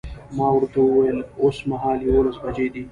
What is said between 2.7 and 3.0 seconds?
دي.